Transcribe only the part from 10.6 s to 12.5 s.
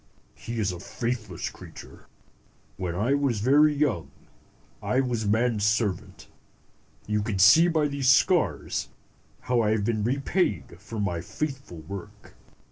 for my faithful work.